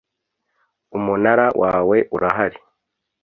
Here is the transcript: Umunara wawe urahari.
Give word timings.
Umunara 0.97 1.45
wawe 1.61 1.97
urahari. 2.15 2.59